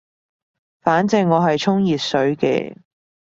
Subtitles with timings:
[0.79, 2.75] 反正我係沖熱水嘅